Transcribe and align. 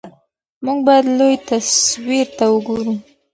موږ 0.65 0.79
باید 0.87 1.05
لوی 1.17 1.35
تصویر 1.49 2.27
ته 2.37 2.45
وګورو. 2.53 2.93